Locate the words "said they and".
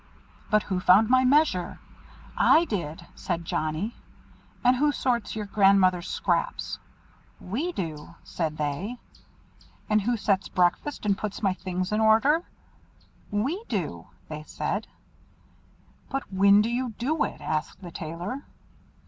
8.23-10.01